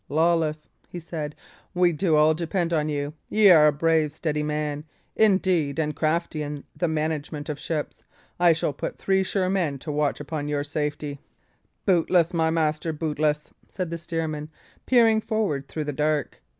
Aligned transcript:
"Lawless," 0.09 0.67
he 0.89 0.97
said, 0.99 1.35
"we 1.75 1.91
do 1.91 2.15
all 2.15 2.33
depend 2.33 2.73
on 2.73 2.89
you; 2.89 3.13
y' 3.29 3.49
are 3.49 3.67
a 3.67 3.71
brave, 3.71 4.11
steady 4.11 4.41
man, 4.41 4.83
indeed, 5.15 5.77
and 5.77 5.95
crafty 5.95 6.41
in 6.41 6.63
the 6.75 6.87
management 6.87 7.49
of 7.49 7.59
ships; 7.59 8.03
I 8.39 8.51
shall 8.53 8.73
put 8.73 8.97
three 8.97 9.21
sure 9.21 9.47
men 9.47 9.77
to 9.77 9.91
watch 9.91 10.19
upon 10.19 10.47
your 10.47 10.63
safety." 10.63 11.19
"Bootless, 11.85 12.33
my 12.33 12.49
master, 12.49 12.91
bootless," 12.91 13.51
said 13.69 13.91
the 13.91 13.99
steersman, 13.99 14.49
peering 14.87 15.21
forward 15.21 15.67
through 15.67 15.83
the 15.83 15.93
dark. 15.93 16.41